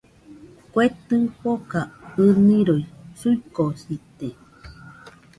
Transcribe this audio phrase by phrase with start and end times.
[0.71, 1.81] Kue tɨfoka
[2.23, 2.83] ɨniroi
[3.19, 4.27] suikosite